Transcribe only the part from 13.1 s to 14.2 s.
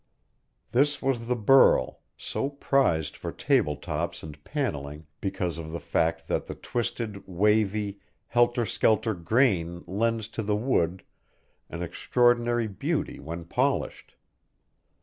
when polished.